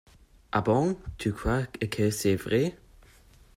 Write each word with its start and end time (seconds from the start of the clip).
Ah 0.51 0.61
bon? 0.61 0.97
Tu 1.19 1.31
crois 1.31 1.67
que 1.67 2.09
c'est 2.09 2.35
vrai? 2.35 2.75